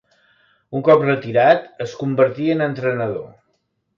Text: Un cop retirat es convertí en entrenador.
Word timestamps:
Un 0.79 0.85
cop 0.87 1.03
retirat 1.09 1.69
es 1.85 1.93
convertí 2.01 2.49
en 2.53 2.65
entrenador. 2.71 3.29